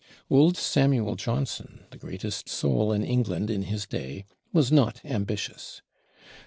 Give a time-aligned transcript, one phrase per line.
[0.31, 5.83] Old Samuel Johnson, the greatest soul in England in his day, was not ambitious.